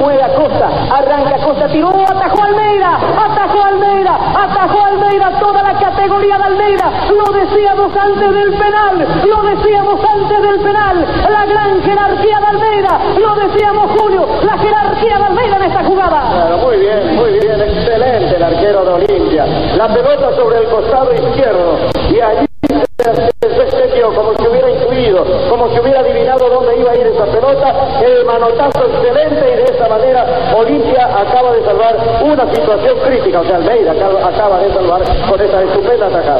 [0.00, 6.44] mueve Acosta, arranca Acosta, tiró, atajó Almeida, atajó Almeida, atajó Almeida, toda la categoría de
[6.44, 12.46] Almeida, lo decíamos antes del penal, lo decíamos antes del penal, la gran jerarquía de
[12.46, 16.56] Almeida, lo decíamos Julio, la jerarquía de Almeida en esta jugada.
[16.64, 19.46] Muy bien, muy bien, excelente el arquero de Olimpia.
[19.76, 21.99] La pelota sobre el costado izquierdo
[24.14, 27.74] como si hubiera incluido, como si hubiera adivinado dónde iba a ir esa pelota,
[28.04, 33.44] el manotazo excelente y de esa manera Olimpia acaba de salvar una situación crítica, o
[33.44, 36.38] sea, Almeida acaba de salvar con esa estupenda atacada.